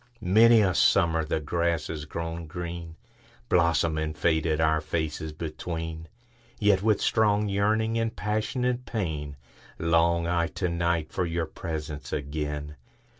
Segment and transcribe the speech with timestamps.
[0.19, 2.95] Many a summer the grass has grown green,
[3.49, 9.37] Blossomed and faded, our faces between:Yet, with strong yearning and passionate pain,
[9.77, 12.77] Long I to night for your presence again.